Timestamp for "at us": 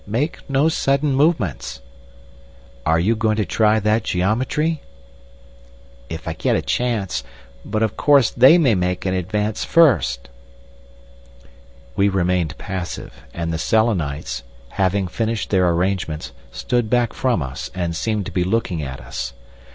18.81-19.33